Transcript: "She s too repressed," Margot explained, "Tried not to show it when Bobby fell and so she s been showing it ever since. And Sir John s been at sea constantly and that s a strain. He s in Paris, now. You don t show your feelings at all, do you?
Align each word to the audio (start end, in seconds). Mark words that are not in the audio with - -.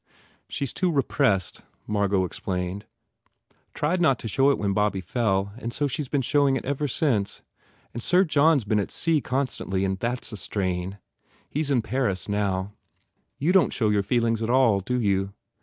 "She 0.49 0.65
s 0.65 0.73
too 0.73 0.91
repressed," 0.91 1.61
Margot 1.85 2.25
explained, 2.25 2.87
"Tried 3.75 4.01
not 4.01 4.17
to 4.17 4.27
show 4.27 4.49
it 4.49 4.57
when 4.57 4.73
Bobby 4.73 4.99
fell 4.99 5.53
and 5.59 5.71
so 5.71 5.85
she 5.85 6.01
s 6.01 6.07
been 6.07 6.23
showing 6.23 6.55
it 6.55 6.65
ever 6.65 6.87
since. 6.87 7.43
And 7.93 8.01
Sir 8.01 8.23
John 8.23 8.57
s 8.57 8.63
been 8.63 8.79
at 8.79 8.89
sea 8.89 9.21
constantly 9.21 9.85
and 9.85 9.99
that 9.99 10.23
s 10.23 10.31
a 10.31 10.37
strain. 10.37 10.97
He 11.51 11.59
s 11.59 11.69
in 11.69 11.83
Paris, 11.83 12.27
now. 12.27 12.73
You 13.37 13.51
don 13.51 13.65
t 13.69 13.73
show 13.75 13.89
your 13.89 14.01
feelings 14.01 14.41
at 14.41 14.49
all, 14.49 14.79
do 14.79 14.99
you? 14.99 15.35